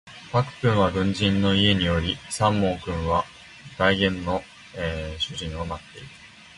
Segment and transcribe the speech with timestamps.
[0.31, 3.23] 白君は軍人の家におり三毛君は
[3.77, 4.41] 代言の
[5.19, 6.07] 主人を持っている